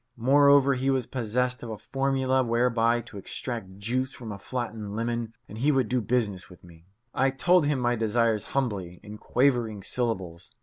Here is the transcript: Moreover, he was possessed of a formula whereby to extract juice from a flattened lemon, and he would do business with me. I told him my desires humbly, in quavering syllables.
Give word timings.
Moreover, 0.17 0.73
he 0.73 0.89
was 0.89 1.05
possessed 1.05 1.61
of 1.61 1.69
a 1.69 1.77
formula 1.77 2.41
whereby 2.43 3.01
to 3.01 3.19
extract 3.19 3.77
juice 3.77 4.11
from 4.11 4.31
a 4.31 4.39
flattened 4.39 4.95
lemon, 4.95 5.35
and 5.47 5.59
he 5.59 5.71
would 5.71 5.89
do 5.89 6.01
business 6.01 6.49
with 6.49 6.63
me. 6.63 6.87
I 7.13 7.29
told 7.29 7.67
him 7.67 7.79
my 7.79 7.95
desires 7.95 8.45
humbly, 8.57 8.99
in 9.03 9.19
quavering 9.19 9.83
syllables. 9.83 10.49